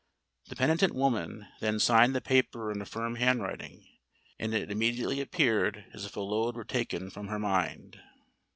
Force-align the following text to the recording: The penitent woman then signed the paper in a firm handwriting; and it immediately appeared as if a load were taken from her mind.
The 0.47 0.55
penitent 0.55 0.95
woman 0.95 1.45
then 1.59 1.79
signed 1.79 2.15
the 2.15 2.21
paper 2.21 2.71
in 2.71 2.81
a 2.81 2.87
firm 2.87 3.17
handwriting; 3.17 3.85
and 4.39 4.51
it 4.51 4.71
immediately 4.71 5.21
appeared 5.21 5.85
as 5.93 6.05
if 6.05 6.15
a 6.15 6.21
load 6.21 6.55
were 6.55 6.63
taken 6.65 7.11
from 7.11 7.27
her 7.27 7.37
mind. 7.37 8.01